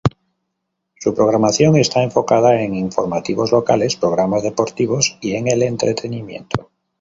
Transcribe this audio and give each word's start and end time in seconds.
Su 0.97 1.13
programación 1.13 1.75
está 1.75 2.01
enfocada 2.01 2.59
en 2.59 2.73
informativos 2.73 3.51
locales, 3.51 3.95
programas 3.97 4.41
deportivos 4.41 5.15
y 5.21 5.35
en 5.35 5.47
el 5.47 5.61
entretenimiento. 5.61 6.71